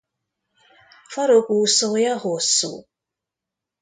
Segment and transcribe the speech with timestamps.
[1.09, 2.87] Farokúszója hosszú.